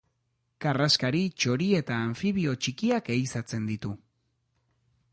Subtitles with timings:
[0.63, 3.97] Karraskari, txori eta anfibio txikiak ehizatzen ditu.